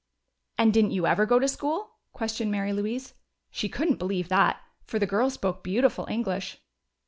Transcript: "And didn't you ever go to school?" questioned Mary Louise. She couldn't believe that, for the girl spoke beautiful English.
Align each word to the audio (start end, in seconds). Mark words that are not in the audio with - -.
"And 0.57 0.73
didn't 0.73 0.93
you 0.93 1.05
ever 1.05 1.27
go 1.27 1.37
to 1.37 1.47
school?" 1.47 1.91
questioned 2.11 2.49
Mary 2.49 2.73
Louise. 2.73 3.13
She 3.51 3.69
couldn't 3.69 3.99
believe 3.99 4.29
that, 4.29 4.59
for 4.83 4.97
the 4.97 5.05
girl 5.05 5.29
spoke 5.29 5.61
beautiful 5.63 6.07
English. 6.09 6.57